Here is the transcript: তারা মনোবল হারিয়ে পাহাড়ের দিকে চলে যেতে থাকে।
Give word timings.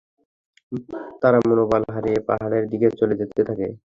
তারা 1.21 1.37
মনোবল 1.41 1.83
হারিয়ে 1.95 2.19
পাহাড়ের 2.27 2.63
দিকে 2.71 2.87
চলে 2.99 3.15
যেতে 3.19 3.41
থাকে। 3.49 3.67